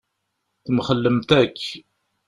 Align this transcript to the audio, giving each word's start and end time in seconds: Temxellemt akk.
Temxellemt 0.65 1.29
akk. 1.41 1.59